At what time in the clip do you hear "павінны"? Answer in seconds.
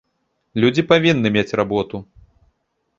0.93-1.33